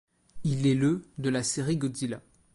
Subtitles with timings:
[0.43, 2.21] Il est le de la série Godzilla.